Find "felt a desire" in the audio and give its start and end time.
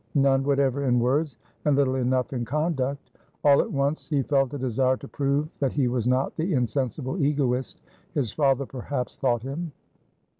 4.23-4.97